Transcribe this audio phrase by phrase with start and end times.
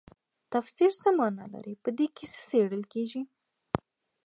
[0.53, 3.21] تفسیر څه مانا لري په دې کې څیړل کیږي.